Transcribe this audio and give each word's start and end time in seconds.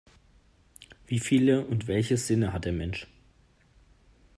Wie 1.05 1.19
viele 1.19 1.63
und 1.67 1.85
welche 1.87 2.17
Sinne 2.17 2.53
hat 2.53 2.65
der 2.65 2.71
Mensch? 2.73 3.05